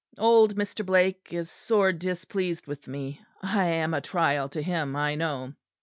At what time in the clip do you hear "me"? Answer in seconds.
2.87-3.21